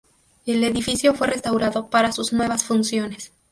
[0.47, 3.31] El edificio fue restaurado para sus nuevas funciones.